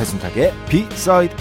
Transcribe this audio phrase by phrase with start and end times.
[0.00, 1.36] 배순탁의 비사이드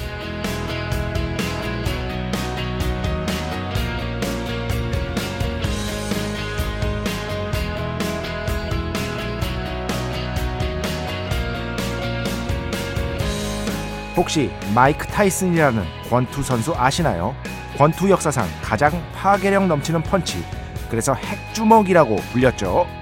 [14.17, 17.34] 혹시 마이크 타이슨이라는 권투 선수 아시나요?
[17.78, 20.44] 권투 역사상 가장 파괴력 넘치는 펀치
[20.89, 22.98] 그래서 핵주먹이라고 불렸죠.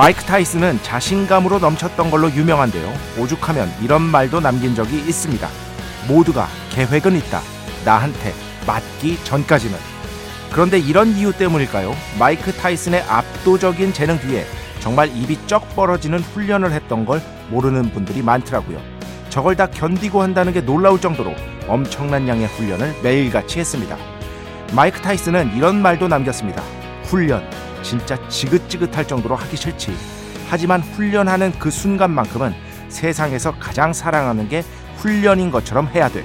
[0.00, 2.90] 마이크 타이슨은 자신감으로 넘쳤던 걸로 유명한데요.
[3.18, 5.46] 오죽하면 이런 말도 남긴 적이 있습니다.
[6.08, 7.42] 모두가 계획은 있다.
[7.84, 8.32] 나한테
[8.66, 9.76] 맞기 전까지는.
[10.50, 11.94] 그런데 이런 이유 때문일까요?
[12.18, 14.46] 마이크 타이슨의 압도적인 재능 뒤에
[14.78, 18.80] 정말 입이 쩍 벌어지는 훈련을 했던 걸 모르는 분들이 많더라고요.
[19.28, 21.34] 저걸 다 견디고 한다는 게 놀라울 정도로
[21.68, 23.98] 엄청난 양의 훈련을 매일같이 했습니다.
[24.72, 26.62] 마이크 타이슨은 이런 말도 남겼습니다.
[27.02, 27.46] 훈련,
[27.82, 29.94] 진짜 지긋지긋할 정도로 하기 싫지.
[30.48, 32.52] 하지만 훈련하는 그 순간만큼은
[32.88, 34.62] 세상에서 가장 사랑하는 게
[34.96, 36.24] 훈련인 것처럼 해야 돼.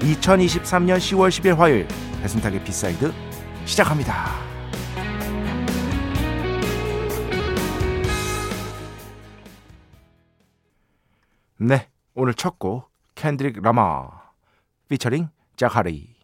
[0.00, 1.86] 2023년 10월 10일 화요일
[2.22, 3.12] 배순탁의 B side
[3.64, 4.26] 시작합니다.
[11.56, 14.08] 네, 오늘 첫 곡 켄드릭 라마
[14.88, 16.14] 피처링 Zacari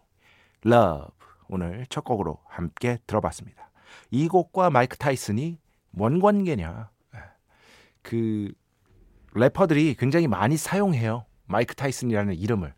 [0.62, 1.10] LOVE
[1.49, 3.69] 오늘 첫 곡으로 함께 들어봤습니다.
[4.10, 5.59] 이 곡과 마이크 타이슨이
[5.91, 6.91] 뭔 관계냐?
[8.03, 8.53] 그
[9.34, 11.26] 래퍼들이 굉장히 많이 사용해요.
[11.47, 12.75] 마이크 타이슨이라는 이름을.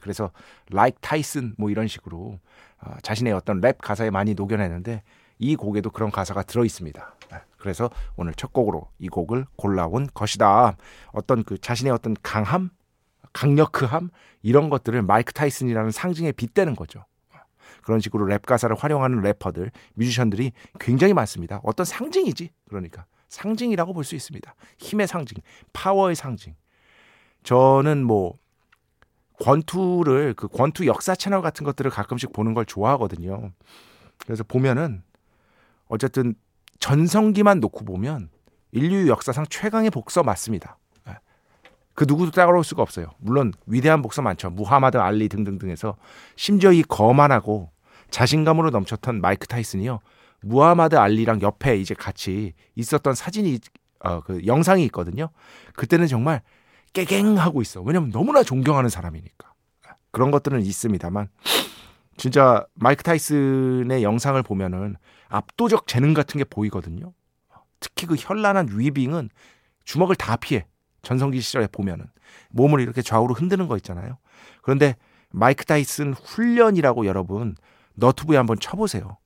[0.00, 0.30] 그래서
[0.70, 2.38] like 타이슨 뭐 이런 식으로
[2.82, 5.02] 어, 자신의 어떤 랩 가사에 많이 녹여내는데
[5.38, 7.16] 이 곡에도 그런 가사가 들어 있습니다.
[7.58, 10.76] 그래서 오늘 첫 곡으로 이 곡을 골라온 것이다.
[11.12, 12.70] 어떤 그 자신의 어떤 강함,
[13.32, 14.10] 강력함
[14.42, 17.04] 이런 것들을 마이크 타이슨이라는 상징에 빗대는 거죠.
[17.82, 21.60] 그런 식으로 랩 가사를 활용하는 래퍼들, 뮤지션들이 굉장히 많습니다.
[21.62, 22.50] 어떤 상징이지.
[22.68, 24.54] 그러니까 상징이라고 볼 수 있습니다.
[24.78, 25.38] 힘의 상징,
[25.72, 26.54] 파워의 상징.
[27.42, 28.34] 저는 뭐
[29.40, 33.52] 권투를 그 권투 역사 채널 같은 것들을 가끔씩 보는 걸 좋아하거든요.
[34.18, 35.02] 그래서 보면은
[35.86, 36.34] 어쨌든
[36.78, 38.30] 전성기만 놓고 보면
[38.72, 40.78] 인류 역사상 최강의 복서 맞습니다.
[42.00, 42.04] 예.
[42.04, 43.10] 그 누구도 따라올 수가 없어요.
[43.18, 44.48] 물론 위대한 복서 많죠.
[44.48, 45.96] 무하마드 알리 등등등해서
[46.34, 47.70] 심지어 이 거만하고
[48.10, 50.00] 자신감으로 넘쳤던 마이크 타이슨이요.
[50.40, 53.58] 무하마드 알리랑 옆에 이제 같이 있었던 사진이
[54.00, 55.28] 어, 그 영상이 있거든요.
[55.74, 56.40] 그때는 정말
[56.94, 57.82] 깨갱하고 있어.
[57.82, 59.52] 왜냐면 너무나 존경하는 사람이니까.
[60.10, 61.28] 그런 것들은 있습니다만
[62.16, 64.96] 진짜 마이크 타이슨의 영상을 보면은
[65.28, 67.12] 압도적 재능 같은 게 보이거든요.
[67.78, 69.28] 특히 그 현란한 위빙은
[69.84, 70.66] 주먹을 다 피해.
[71.02, 72.06] 전성기 시절에 보면은
[72.50, 74.18] 몸을 이렇게 좌우로 흔드는 거 있잖아요.
[74.62, 74.96] 그런데
[75.30, 77.56] 마이크 타이슨 훈련이라고 여러분
[77.94, 79.18] 너튜브에 한번 쳐보세요.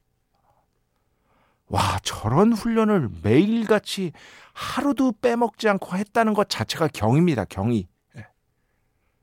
[1.66, 4.12] 와, 저런 훈련을 매일같이
[4.52, 7.88] 하루도 빼먹지 않고 했다는 것 자체가 경입니다, 경이.
[8.16, 8.26] 예.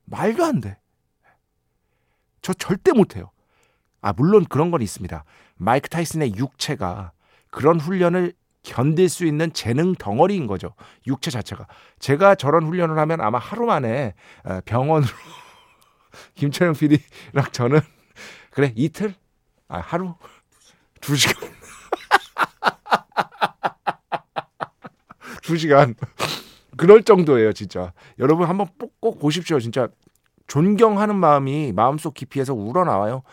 [0.05, 0.77] 말도 안 돼.
[2.41, 3.31] 저 절대 못해요.
[4.01, 5.23] 아, 물론 그런 건 있습니다.
[5.55, 7.11] 마이크 타이슨의 육체가
[7.51, 10.73] 그런 훈련을 견딜 수 있는 재능 덩어리인 거죠.
[11.07, 11.67] 육체 자체가.
[11.99, 14.13] 제가 저런 훈련을 하면 아마 하루 만에
[14.43, 15.11] 어, 병원으로
[16.35, 17.79] 김철영 PD랑 저는
[18.51, 19.15] 그래 이틀?
[19.67, 20.15] 아 하루?
[21.01, 21.49] 두 시간.
[25.41, 25.95] 두 시간.
[26.77, 27.93] 그럴 정도예요 진짜.
[28.19, 28.67] 여러분 한번
[28.99, 29.59] 꼭 보십시오.
[29.59, 29.87] 진짜
[30.47, 33.23] 존경하는 마음이 마음속 깊이에서 우러나와요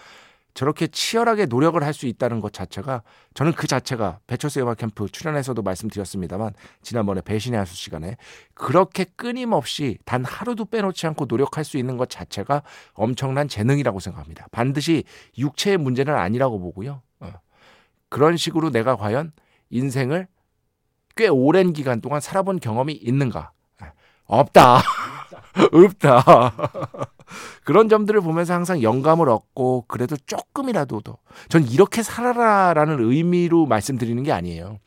[0.55, 3.03] 저렇게 치열하게 노력을 할 수 있다는 것 자체가
[3.35, 6.53] 저는 그 자체가 배철수 음악 캠프 출연해서도 말씀드렸습니다만
[6.83, 8.17] 지난번에 배신의 한수 시간에
[8.55, 12.63] 그렇게 끊임없이 단 하루도 빼놓지 않고 노력할 수 있는 것 자체가
[12.95, 14.47] 엄청난 재능이라고 생각합니다.
[14.53, 15.05] 반드시
[15.37, 17.03] 육체의 문제는 아니라고 보고요.
[17.21, 17.33] 어.
[18.09, 19.33] 그런 식으로 내가 과연
[19.71, 20.29] 인생을
[21.17, 23.53] 꽤 오랜 기간 동안 살아본 경험이 있는가?
[24.27, 24.83] 없다.
[25.73, 26.55] 없다.
[27.65, 31.03] 그런 점들을 보면서 항상 영감을 얻고 그래도 조금이라도
[31.49, 34.79] 전 이렇게 살아라라는 의미로 말씀드리는 게 아니에요.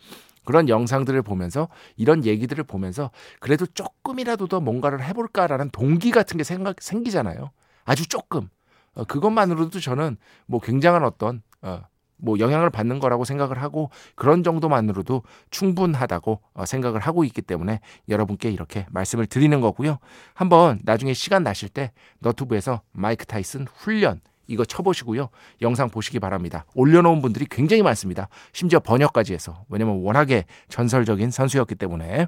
[0.43, 6.81] 그런 영상들을 보면서 이런 얘기들을 보면서 그래도 조금이라도 더 뭔가를 해볼까라는 동기 같은 게 생각
[6.81, 7.51] 생기잖아요.
[7.85, 8.49] 아주 조금.
[8.93, 11.81] 어, 그것만으로도 저는 뭐 굉장한 어떤 어,
[12.21, 18.49] 뭐 영향을 받는 거라고 생각을 하고 그런 정도만으로도 충분하다고 어, 생각을 하고 있기 때문에 여러분께
[18.49, 19.97] 이렇게 말씀을 드리는 거고요.
[20.33, 25.29] 한번 나중에 시간 나실 때 너튜브에서 마이크 타이슨 훈련 이거 쳐보시고요.
[25.61, 26.65] 영상 보시기 바랍니다.
[26.75, 28.27] 올려놓은 분들이 굉장히 많습니다.
[28.51, 29.63] 심지어 번역까지 해서.
[29.69, 32.27] 왜냐면 워낙에 전설적인 선수였기 때문에.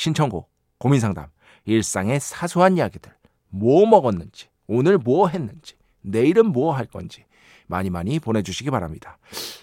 [0.00, 0.48] 신청곡,
[0.78, 1.26] 고민상담,
[1.64, 3.12] 일상의 사소한 이야기들,
[3.48, 7.24] 뭐 먹었는지, 오늘 뭐 했는지, 내일은 뭐 할 건지
[7.66, 9.18] 많이 많이 보내주시기 바랍니다.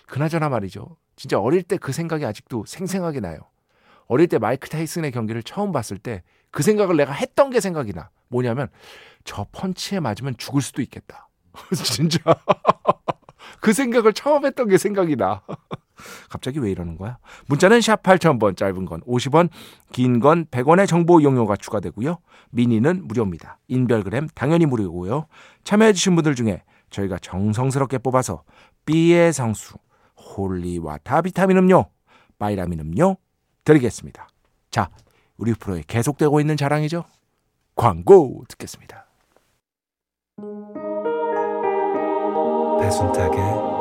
[0.05, 0.97] 그나저나 말이죠.
[1.15, 3.39] 진짜 어릴 때 그 생각이 아직도 생생하게 나요.
[4.07, 8.09] 어릴 때 마이크 타이슨의 경기를 처음 봤을 때 그 생각을 내가 했던 게 생각이 나.
[8.29, 8.67] 뭐냐면
[9.23, 11.27] 저 펀치에 맞으면 죽을 수도 있겠다.
[11.83, 12.19] 진짜
[13.61, 15.41] 그 생각을 처음 했던 게 생각이 나.
[16.29, 17.17] 갑자기 왜 이러는 거야?
[17.47, 19.49] 문자는 샵 8000번, 짧은 건 50원,
[19.91, 22.17] 긴 건 100원의 정보 이용료가 추가되고요.
[22.51, 23.59] 미니는 무료입니다.
[23.67, 25.27] 인별그램 당연히 무료고요.
[25.63, 28.43] 참여해주신 분들 중에 저희가 정성스럽게 뽑아서
[28.85, 29.75] B의 성수,
[30.17, 31.85] holy water 비타민 음료,
[32.39, 33.17] 바이라민 음료
[33.65, 34.27] 드리겠습니다.
[34.71, 34.89] 자,
[35.37, 37.03] 우리 프로에 계속되고 있는 자랑이죠.
[37.75, 39.05] 광고 듣겠습니다.
[42.79, 43.76] 배순탁의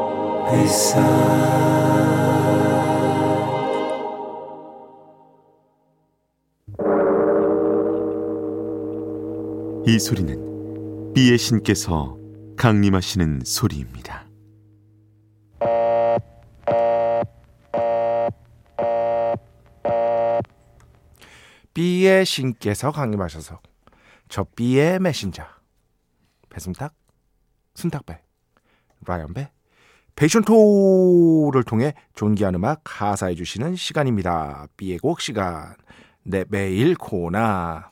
[9.89, 12.17] 이 소리는 비의 신께서
[12.57, 14.29] 강림하시는 소리입니다.
[21.75, 23.61] B의 신께서 강림하셔서
[24.29, 25.45] 저 B의 메신저
[26.51, 26.95] 배순탁,
[27.75, 28.23] 순탁배,
[29.05, 29.56] 라이언배,
[30.17, 34.67] 패션토를 통해 존귀한 음악 가사해 주시는 시간입니다.
[34.77, 35.75] B의 곡 시간.
[36.25, 37.91] 네, 매일 코나.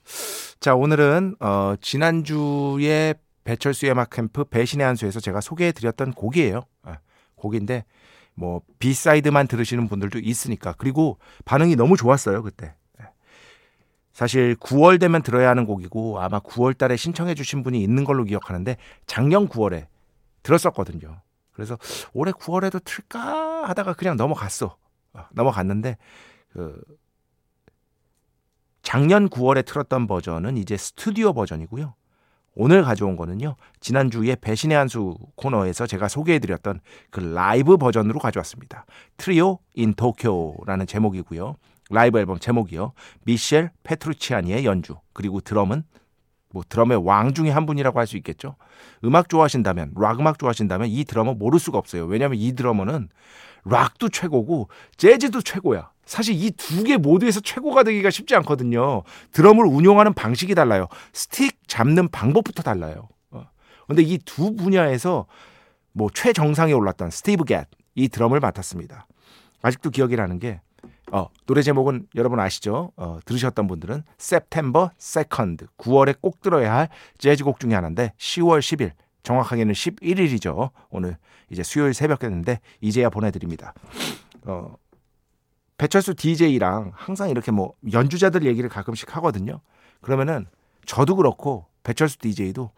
[0.59, 6.62] 자, 오늘은 어, 지난주에 배철수의 음악 캠프 배신의 한수에서 제가 소개해 드렸던 곡이에요.
[6.82, 6.97] 아,
[7.37, 7.85] 곡인데
[8.35, 10.75] 뭐 비사이드만 들으시는 분들도 있으니까.
[10.79, 12.75] 그리고 반응이 너무 좋았어요, 그때.
[14.15, 18.77] 사실 9월 되면 들어야 하는 곡이고 아마 9월 달에 신청해 주신 분이 있는 걸로 기억하는데
[19.06, 19.88] 작년 9월에
[20.44, 21.20] 들었었거든요.
[21.55, 21.79] 그래서
[22.12, 24.77] 올해 9월에도 틀까 하다가 그냥 넘어갔어.
[25.15, 25.97] 어, 넘어갔는데
[26.51, 26.81] 그
[28.83, 31.95] 작년 9월에 틀었던 버전은 이제 스튜디오 버전이고요.
[32.56, 33.56] 오늘 가져온 거는요.
[33.81, 36.81] 지난주에 배신의 한수 코너에서 제가 소개해드렸던
[37.11, 38.85] 그 라이브 버전으로 가져왔습니다.
[39.17, 41.56] Trio in Tokyo라는 제목이고요.
[41.91, 42.93] 라이브 앨범 제목이요.
[43.25, 45.84] 미셸 페트루치아니의 연주 그리고 드럼은
[46.55, 48.55] 뭐 드럼의 왕 중에 한 분이라고 할 수 있겠죠.
[49.03, 52.05] 음악 좋아하신다면 락 음악 좋아하신다면 이 드러머 모를 수가 없어요.
[52.06, 53.08] 왜냐하면 이 드러머는
[53.65, 55.91] 락도 최고고 재즈도 최고야.
[56.06, 59.03] 사실 이 두 개 모두에서 최고가 되기가 쉽지 않거든요.
[59.32, 60.87] 드럼을 운용하는 방식이 달라요.
[61.13, 63.08] 스틱 잡는 방법부터 달라요.
[63.31, 63.46] 어.
[63.89, 65.27] 근데 이 두 분야에서
[65.93, 69.06] 뭐 최정상에 올랐던 스티브 겟 이 드럼을 맡았습니다.
[69.63, 70.61] 아직도 기억이 나는 게
[71.15, 72.91] 어, 노래 제목은 여러분 아시죠?
[72.97, 78.91] 어, 들으셨던 분들은 September 2nd 9월에 꼭 들어야 할 재즈곡 중에 하나인데 10월 10일
[79.23, 80.71] 정확하게는 11일이죠.
[80.91, 81.17] 오늘
[81.51, 83.75] 이제 수요일 새벽 됐는데 이제야 보내드립니다.
[84.43, 84.75] 어,
[85.79, 89.61] 배철수 DJ랑 항상 이렇게 뭐 연주자들 얘기를 가끔씩 하거든요.
[90.01, 90.47] 그러면은
[90.85, 92.73] 저도 그렇고 배철수 DJ도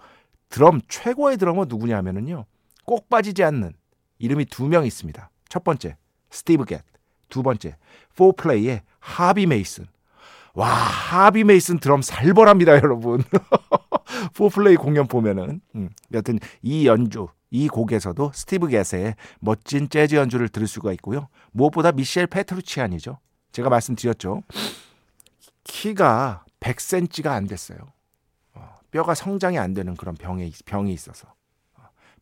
[0.51, 2.45] 드럼 최고의 드럼은 누구냐 하면은요.
[2.85, 3.73] 꼭 빠지지 않는
[4.19, 5.31] 이름이 두 명 있습니다.
[5.49, 5.97] 첫 번째
[6.31, 6.83] 스티브 갯,
[7.29, 7.77] 두 번째
[8.17, 9.87] 포플레이의 하비 메이슨.
[10.55, 13.23] 와, 하비 메이슨 드럼 살벌합니다, 여러분.
[14.35, 15.61] 포플레이 공연 보면은.
[15.75, 21.29] 음, 여튼 이 연주, 이 곡에서도 스티브 갯의 멋진 재즈 연주를 들을 수가 있고요.
[21.53, 23.19] 무엇보다 미셸 페트루치아니죠.
[23.53, 24.43] 제가 말씀드렸죠.
[25.65, 27.79] 키가 100cm가 안 됐어요.
[28.55, 31.37] 어, 뼈가 성장이 안 되는 그런 병에, 병이 있어서.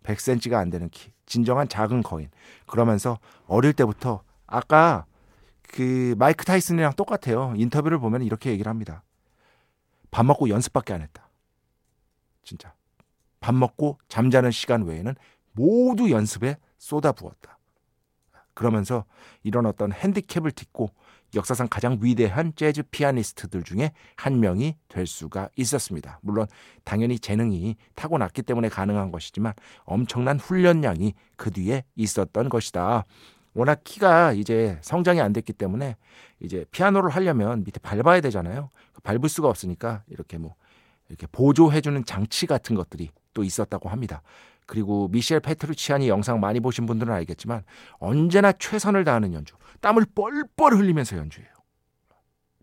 [0.02, 1.12] 100cm가 안 되는 키.
[1.26, 2.28] 진정한 작은 거인.
[2.66, 4.22] 그러면서 어릴 때부터
[4.54, 5.04] 아까
[5.62, 7.54] 그 마이크 타이슨이랑 똑같아요.
[7.56, 9.02] 인터뷰를 보면 이렇게 얘기를 합니다.
[10.12, 11.28] 밥 먹고 연습밖에 안 했다.
[12.44, 12.72] 진짜.
[13.40, 15.16] 밥 먹고 잠자는 시간 외에는
[15.52, 17.58] 모두 연습에 쏟아부었다.
[18.54, 19.04] 그러면서
[19.42, 20.90] 이런 어떤 핸디캡을 딛고
[21.34, 26.20] 역사상 가장 위대한 재즈 피아니스트들 중에 한 명이 될 수가 있었습니다.
[26.22, 26.46] 물론
[26.84, 29.52] 당연히 재능이 타고났기 때문에 가능한 것이지만
[29.84, 33.04] 엄청난 훈련량이 그 뒤에 있었던 것이다.
[33.54, 35.96] 워낙 키가 이제 성장이 안 됐기 때문에
[36.40, 38.70] 이제 피아노를 하려면 밑에 밟아야 되잖아요.
[39.02, 40.54] 밟을 수가 없으니까 이렇게 뭐
[41.08, 44.22] 이렇게 보조해주는 장치 같은 것들이 또 있었다고 합니다.
[44.66, 47.64] 그리고 미셸 페트루치안이 영상 많이 보신 분들은 알겠지만
[47.98, 51.50] 언제나 최선을 다하는 연주, 땀을 뻘뻘 흘리면서 연주해요.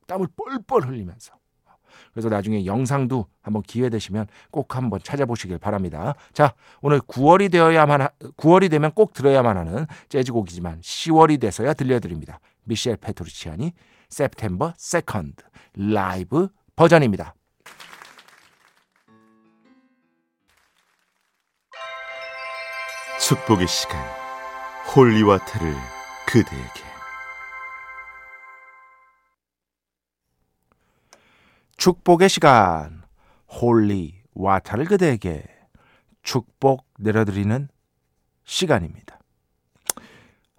[0.08, 1.41] 땀을 뻘뻘 흘리면서.
[2.14, 6.16] 그래서 나중에 영상도 한번 기회 되시면 꼭 한번 찾아보시길 바랍니다.
[6.34, 8.08] 자, 오늘 9월이 되어야만
[8.38, 12.40] 9월이 되면 꼭 들어야만 하는 재즈곡이지만 10월이 돼서야 들려드립니다.
[12.66, 13.74] 미셸 페트루치안이
[14.12, 15.34] September 2nd
[15.76, 17.36] 라이브 버전입니다.
[23.20, 24.04] 축복의 시간
[24.94, 25.74] holy water를
[26.28, 26.91] 그대에게
[31.82, 33.02] 축복의 시간
[33.50, 35.44] holy water를 그대에게
[36.22, 37.70] 축복 내려드리는
[38.44, 39.18] 시간입니다.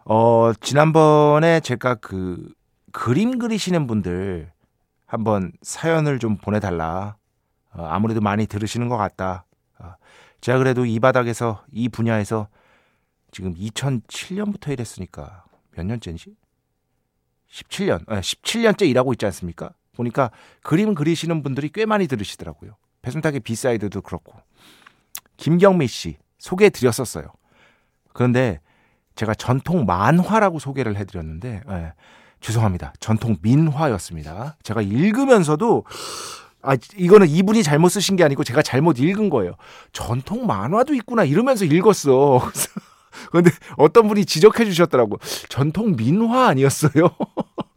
[0.05, 2.53] 어, 지난번에 제가 그
[2.91, 4.51] 그림 그리시는 분들
[5.07, 7.17] 한번 사연을 좀 보내달라.
[7.71, 9.47] 어, 아무래도 많이 들으시는 것 같다.
[9.79, 9.95] 어,
[10.41, 12.49] 제가 그래도 이 바닥에서 이 분야에서
[13.31, 16.35] 지금 2007년부터 일했으니까 몇 년째인지
[17.49, 19.73] 17년, 아, 17년째 일하고 있지 않습니까?
[19.97, 20.31] 보니까
[20.63, 22.77] 그림 그리시는 분들이 꽤 많이 들으시더라고요.
[23.03, 24.33] 배순탁의 비사이드도 그렇고
[25.37, 27.27] 김경미 씨 소개해 드렸었어요.
[28.13, 28.61] 그런데
[29.15, 31.93] 제가 전통 만화라고 소개를 해 드렸는데 예,
[32.41, 32.93] 죄송합니다.
[33.01, 34.57] 전통 민화였습니다.
[34.63, 35.85] 제가 읽으면서도
[36.63, 39.55] 아 이거는 이분이 잘못 쓰신 게 아니고 제가 잘못 읽은 거예요.
[39.93, 42.41] 전통 만화도 있구나 이러면서 읽었어.
[43.31, 45.19] 그런데 어떤 분이 지적해 주셨더라고.
[45.49, 46.93] 전통 민화 아니었어요?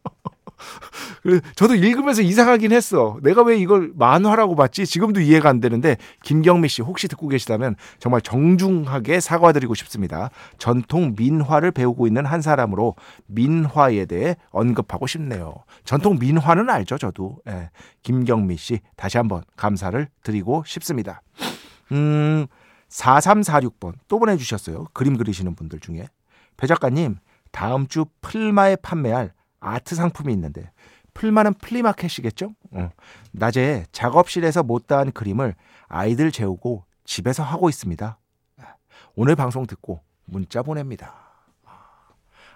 [1.54, 3.18] 저도 읽으면서 이상하긴 했어.
[3.22, 4.86] 내가 왜 이걸 만화라고 봤지?
[4.86, 10.30] 지금도 이해가 안 되는데 김경미 씨 혹시 듣고 계시다면 정말 정중하게 사과드리고 싶습니다.
[10.58, 12.94] 전통 민화를 배우고 있는 한 사람으로
[13.26, 15.54] 민화에 대해 언급하고 싶네요.
[15.84, 17.38] 전통 민화는 알죠, 저도.
[17.48, 17.70] 예.
[18.02, 21.22] 김경미 씨 다시 한번 감사를 드리고 싶습니다.
[21.92, 22.46] 음,
[22.88, 24.86] 4346번 또 보내주셨어요.
[24.92, 26.08] 그림 그리시는 분들 중에.
[26.56, 27.16] 배 작가님,
[27.52, 30.70] 다음 주 풀마에 판매할 아트 상품이 있는데
[31.16, 32.54] 풀만은 플리마켓이겠죠?
[32.72, 32.90] 어.
[33.32, 35.54] 낮에 작업실에서 못다한 그림을
[35.88, 38.18] 아이들 재우고 집에서 하고 있습니다.
[39.14, 41.14] 오늘 방송 듣고 문자 보냅니다.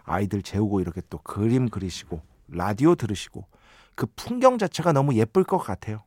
[0.05, 3.47] 아이들 재우고 이렇게 또 그림 그리시고 라디오 들으시고
[3.95, 6.05] 그 풍경 자체가 너무 예쁠 것 같아요.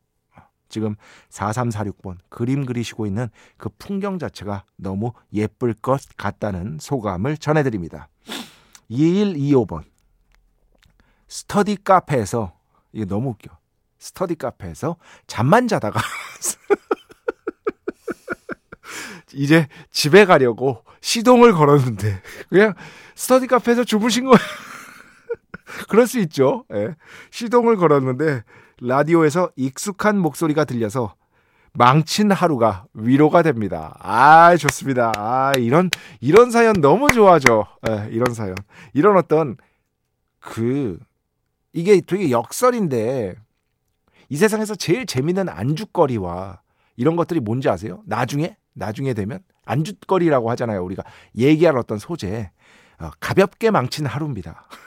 [0.70, 0.96] 지금
[1.30, 8.10] 4346번 그림 그리시고 있는 그 풍경 자체가 너무 예쁠 것 같다는 소감을 전해드립니다.
[8.92, 9.84] 2125번
[11.34, 12.54] 스터디 카페에서
[12.92, 13.50] 이게 너무 웃겨.
[13.98, 16.00] 스터디 카페에서 잠만 자다가
[19.34, 22.76] 이제 집에 가려고 시동을 걸었는데 그냥
[23.16, 24.38] 스터디 카페에서 주무신 거예요.
[25.90, 26.66] 그럴 수 있죠.
[26.72, 26.94] 예.
[27.32, 28.44] 시동을 걸었는데
[28.82, 31.16] 라디오에서 익숙한 목소리가 들려서
[31.72, 33.98] 망친 하루가 위로가 됩니다.
[34.02, 35.12] 아, 좋습니다.
[35.16, 35.90] 아, 이런,
[36.22, 37.66] 이런 사연 너무 좋아져.
[37.90, 38.56] 예, 이런 사연.
[38.94, 39.58] 이런 어떤,
[40.40, 41.00] 그,
[41.74, 43.36] 이게 되게 역설인데
[44.30, 46.62] 이 세상에서 제일 재밌는 안주거리와
[46.96, 48.02] 이런 것들이 뭔지 아세요?
[48.06, 50.84] 나중에 나중에 되면 안주거리라고 하잖아요.
[50.84, 51.04] 우리가
[51.36, 52.52] 얘기할 어떤 소재
[53.00, 54.68] 어, 가볍게 망친 하루입니다.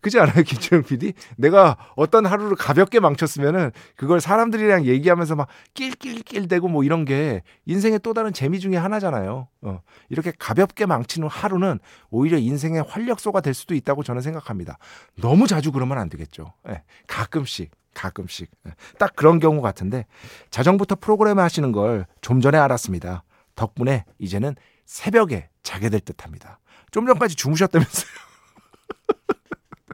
[0.00, 1.12] 그지 않아요, 김철영 PD?
[1.36, 8.00] 내가 어떤 하루를 가볍게 망쳤으면은 그걸 사람들이랑 얘기하면서 막 낄낄낄 대고 뭐 이런 게 인생의
[8.02, 9.48] 또 다른 재미 중에 하나잖아요.
[9.62, 11.78] 어, 이렇게 가볍게 망치는 하루는
[12.10, 14.78] 오히려 인생의 활력소가 될 수도 있다고 저는 생각합니다.
[15.20, 16.52] 너무 자주 그러면 안 되겠죠.
[16.68, 17.70] 예, 가끔씩.
[17.94, 18.50] 가끔씩.
[18.68, 20.06] 예, 딱 그런 경우 같은데
[20.50, 23.24] 자정부터 프로그램 하시는 걸 좀 전에 알았습니다.
[23.56, 24.54] 덕분에 이제는
[24.86, 26.60] 새벽에 자게 될 듯합니다.
[26.90, 28.29] 좀 전까지 주무셨다면서요.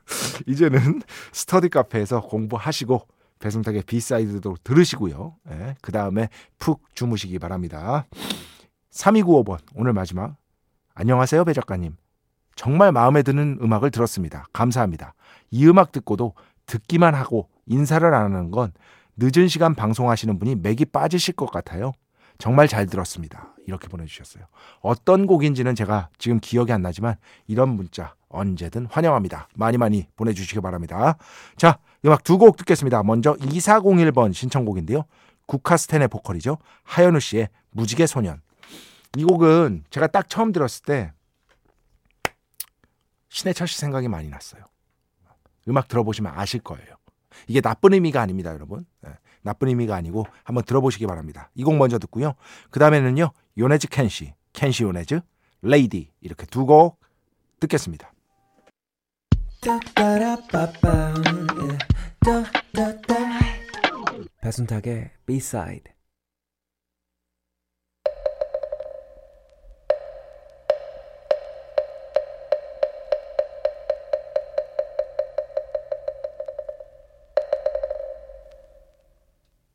[0.47, 3.07] 이제는 스터디 카페에서 공부하시고
[3.39, 5.37] 배순탁의 B side도 들으시고요.
[5.51, 8.07] 예, 그 다음에 푹 주무시기 바랍니다.
[8.93, 10.37] 3295번 오늘 마지막
[10.95, 11.97] 안녕하세요 배 작가님.
[12.55, 14.47] 정말 마음에 드는 음악을 들었습니다.
[14.53, 15.15] 감사합니다.
[15.51, 16.33] 이 음악 듣고도
[16.65, 18.73] 듣기만 하고 인사를 안 하는 건
[19.19, 21.93] 늦은 시간 방송하시는 분이 맥이 빠지실 것 같아요.
[22.39, 23.56] 정말 잘 들었습니다.
[23.67, 24.45] 이렇게 보내주셨어요.
[24.81, 29.49] 어떤 곡인지는 제가 지금 기억이 안 나지만 이런 문자 언제든 환영합니다.
[29.55, 31.17] 많이 많이 보내주시기 바랍니다.
[31.57, 33.03] 자, 음악 두 곡 듣겠습니다.
[33.03, 35.05] 먼저 2401번 신청곡인데요.
[35.47, 36.59] 국카스텐의 보컬이죠.
[36.85, 38.41] 하현우 씨의 무지개 소년.
[39.17, 41.13] 이 곡은 제가 딱 처음 들었을 때
[43.29, 44.63] 신해철 씨 생각이 많이 났어요.
[45.69, 46.97] 음악 들어보시면 아실 거예요.
[47.49, 48.87] 이게 나쁜 의미가 아닙니다, 여러분.
[49.47, 51.51] 네, 나쁜 의미가 아니고 한번 들어보시기 바랍니다.
[51.55, 52.35] 이 곡 먼저 듣고요.
[52.71, 55.21] 그 다음에는요, 요네즈 켄시, 켄시 요네즈,
[55.63, 56.99] 레이디 이렇게 두 곡
[57.61, 58.13] 듣겠습니다.
[64.43, 65.93] 배순탁의 B-side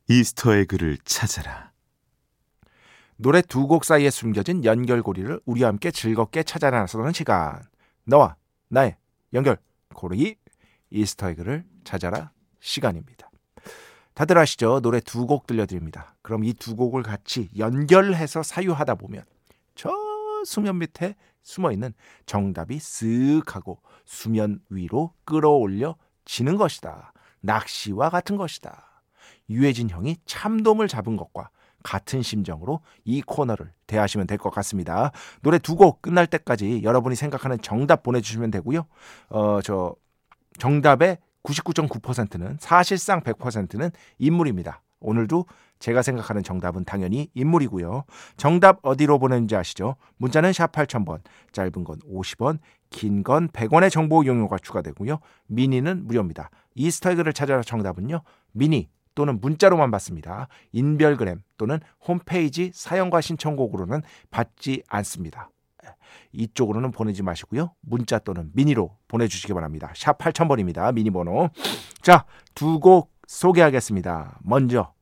[0.08, 1.72] 이스터에그를 찾아라.
[3.16, 7.62] 노래 두 곡 사이에 숨겨진 연결고리를 우리와 함께 즐겁게 찾아 나서는 시간.
[8.04, 8.36] 너와
[8.68, 8.96] 나의
[9.32, 10.36] 연결고리
[10.90, 13.30] 이스터에그를 찾아라 시간입니다.
[14.14, 14.80] 다들 아시죠?
[14.80, 16.16] 노래 두 곡 들려드립니다.
[16.22, 19.24] 그럼 이 두 곡을 같이 연결해서 사유하다 보면
[19.74, 19.90] 저
[20.44, 21.94] 수면 밑에 숨어 있는
[22.26, 27.12] 정답이 쓱 하고 수면 위로 끌어올려 지는 것이다.
[27.40, 28.91] 낚시와 같은 것이다.
[29.52, 31.50] 유해진 형이 참돔을 잡은 것과
[31.82, 35.10] 같은 심정으로 이 코너를 대하시면 될 것 같습니다.
[35.42, 38.86] 노래 두 곡 끝날 때까지 여러분이 생각하는 정답 보내주시면 되고요.
[39.30, 39.94] 어, 저
[40.58, 44.82] 정답의 99.9%는 사실상 100%는 인물입니다.
[45.00, 45.46] 오늘도
[45.80, 48.04] 제가 생각하는 정답은 당연히 인물이고요.
[48.36, 49.96] 정답 어디로 보내는지 아시죠?
[50.18, 52.58] 문자는 샵 8000번, 짧은 건 50원,
[52.90, 55.18] 긴 건 100원의 정보 이용료가 추가되고요.
[55.48, 56.50] 미니는 무료입니다.
[56.76, 58.20] 이스타그를 찾아라 정답은요.
[58.52, 60.48] 미니 또는 문자로만 받습니다.
[60.72, 65.50] 인별그램 또는 홈페이지 사연과 신청곡으로는 받지 않습니다.
[66.32, 67.74] 이쪽으로는 보내지 마시고요.
[67.80, 69.92] 문자 또는 미니로 보내주시기 바랍니다.
[69.96, 70.92] 샵 8000번입니다.
[70.94, 71.48] 미니 번호.
[72.02, 74.40] 자, 두 곡 소개하겠습니다.
[74.42, 74.92] 먼저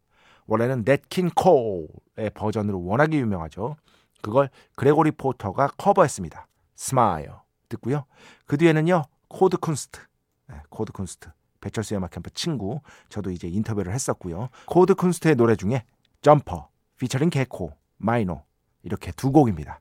[0.47, 3.77] 원래는 넷킨 콜의 버전으로 워낙에 유명하죠.
[4.23, 6.47] 그걸 그레고리 포터가 커버했습니다.
[6.77, 7.31] Smile
[7.69, 8.05] 듣고요.
[8.47, 9.05] 그 뒤에는요.
[9.29, 10.01] 코드 쿤스트.
[10.49, 11.31] 네, 코드 쿤스트.
[11.61, 14.49] 배철수 음악 캠프 친구 저도 이제 인터뷰를 했었고요.
[14.67, 15.85] 코드 쿤스트의 노래 중에
[16.23, 16.69] 점퍼
[16.99, 18.43] 피처링 개코 마이노
[18.83, 19.81] 이렇게 두 곡입니다.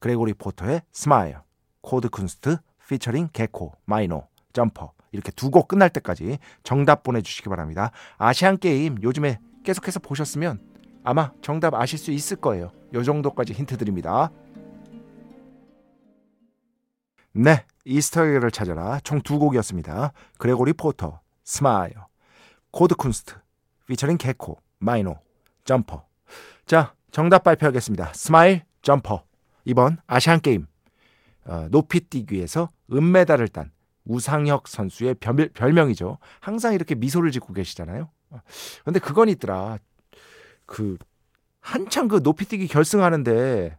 [0.00, 1.36] 그레고리 포터의 Smile
[1.82, 7.90] 코드 쿤스트 피처링 개코 마이노 점퍼 이렇게 두 곡 끝날 때까지 정답 보내주시기 바랍니다.
[8.16, 10.60] 아시안 게임 요즘에 계속해서 보셨으면
[11.02, 12.70] 아마 정답 아실 수 있을 거예요.
[12.94, 14.30] 요 정도까지 힌트 드립니다.
[17.32, 20.12] 네, 이스터에그를 찾아라 총 두 곡이었습니다.
[20.38, 21.94] 그레고리 포터, Smile,
[22.70, 23.34] 코드 쿤스트,
[23.86, 25.16] 피처링 개코, 마이노,
[25.64, 26.06] 점퍼.
[26.66, 28.12] 자, 정답 발표하겠습니다.
[28.14, 29.24] Smile, Jumper.
[29.64, 30.66] 이번 아시안 게임
[31.44, 33.70] 어, 높이뛰기에서 은메달을 딴
[34.04, 36.18] 우상혁 선수의 별, 별명이죠.
[36.40, 38.08] 항상 이렇게 미소를 짓고 계시잖아요.
[38.84, 39.78] 근데 그건 있더라.
[40.64, 40.96] 그
[41.60, 43.76] 한창 그 높이뛰기 결승하는데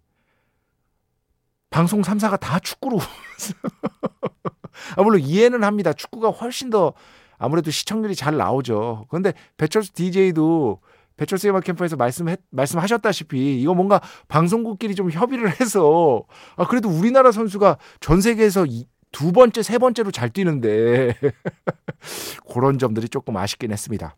[1.72, 3.00] 방송 3사가 다 축구로
[4.96, 5.94] 아, 물론 이해는 합니다.
[5.94, 6.94] 축구가 훨씬 더
[7.38, 9.08] 아무래도 시청률이 잘 나오죠.
[9.10, 10.80] 그런데 배철수 DJ도
[11.18, 16.24] 배철수 음악 캠프에서 말씀해, 말씀하셨다시피 이거 뭔가 방송국끼리 좀 협의를 해서
[16.58, 21.16] 아, 그래도 우리나라 선수가 전 세계에서 이, 두 번째, 세 번째로 잘 뛰는데
[22.54, 24.16] 그런 점들이 조금 아쉽긴 했습니다.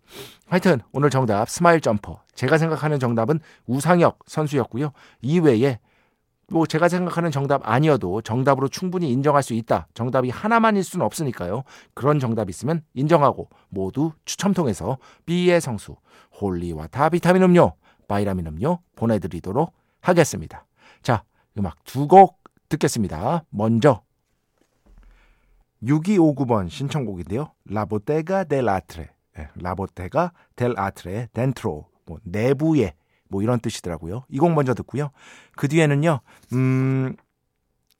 [0.47, 2.21] 하여튼 오늘 정답 Smile Jumper.
[2.35, 4.91] 제가 생각하는 정답은 우상혁 선수였고요.
[5.21, 5.79] 이외에
[6.53, 9.87] 뭐 제가 생각하는 정답 아니어도 정답으로 충분히 인정할 수 있다.
[9.95, 11.63] 정답이 하나만일 수는 없으니까요.
[11.95, 15.95] 그런 정답 있으면 인정하고 모두 추첨 통해서 B의 성수
[16.39, 17.73] holy water 비타민 음료,
[18.07, 20.67] 바이라민 음료 보내드리도록 하겠습니다.
[21.01, 21.23] 자,
[21.57, 22.39] 음악 두 곡
[22.69, 23.45] 듣겠습니다.
[23.49, 24.03] 먼저
[25.81, 27.51] 6259번 신청곡인데요.
[27.65, 32.93] La Bottega dell'Arte, 네, La Bottega dell'Arte Dentro, 뭐 내부의
[33.33, 34.25] 뭐 이런 뜻이더라고요.
[34.29, 35.09] 이 곡 먼저 듣고요.
[35.55, 36.19] 그 뒤에는요.
[36.53, 37.15] 음,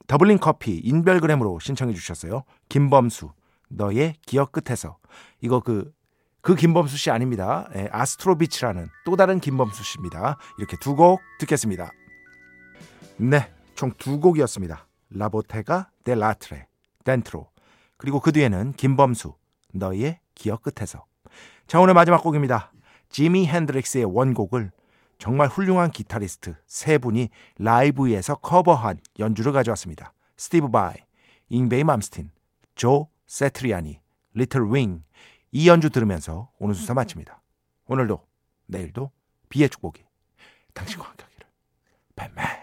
[0.06, 2.44] 더블링 커피 인별그램으로 신청해 주셨어요.
[2.68, 3.30] 김범수
[3.68, 4.98] 너의 기억 끝에서
[5.40, 7.68] 이거 그그 김범수 씨 아닙니다.
[7.74, 10.36] 예, 아스트로비츠라는 또 다른 김범수 씨입니다.
[10.58, 11.90] 이렇게 두 곡 듣겠습니다.
[13.16, 14.86] 네, 총 두 곡이었습니다.
[15.10, 16.66] La Bottega dell'Arte,
[17.04, 17.48] Dentro
[17.96, 19.34] 그리고 그 뒤에는 김범수
[19.72, 21.04] 너의 기억 끝에서
[21.66, 22.72] 자 오늘 마지막 곡입니다.
[23.08, 24.70] 지미 핸드릭스의 원곡을
[25.18, 30.12] 정말 훌륭한 기타리스트 세 분이 라이브에서 커버한 연주를 가져왔습니다.
[30.36, 30.96] 스티브 바이,
[31.48, 32.30] 잉베이 맘스틴,
[32.74, 34.00] 조 세트리아니,
[34.34, 35.04] Little Wing.
[35.52, 37.40] 이 연주 들으면서 오늘 순서 마칩니다.
[37.86, 38.26] 오늘도
[38.66, 39.10] 내일도
[39.48, 40.04] 비의 축복이
[40.72, 41.46] 당신과 함께 하기를.
[42.16, 42.53] 뱀맨.